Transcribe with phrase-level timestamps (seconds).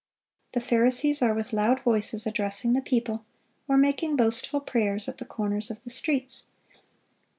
[0.53, 3.23] The Pharisees are with loud voices addressing the people,
[3.67, 6.47] or making boastful prayers at the corners of the streets.